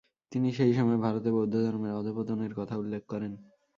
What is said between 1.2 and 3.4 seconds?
বৌদ্ধ ধর্মের অধঃপতনের কথা উল্লেখ করেন।